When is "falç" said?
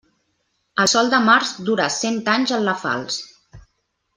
2.87-3.19